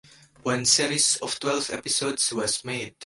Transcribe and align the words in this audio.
One 0.41 0.65
series 0.65 1.17
of 1.17 1.39
twelve 1.39 1.69
episodes 1.69 2.33
was 2.33 2.65
made. 2.65 2.95